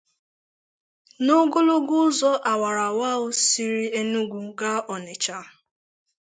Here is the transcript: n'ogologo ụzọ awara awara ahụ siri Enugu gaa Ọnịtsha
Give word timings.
n'ogologo 1.23 1.95
ụzọ 2.07 2.31
awara 2.51 2.83
awara 2.91 3.11
ahụ 3.13 3.27
siri 3.49 3.85
Enugu 3.99 4.39
gaa 4.59 4.79
Ọnịtsha 4.93 5.39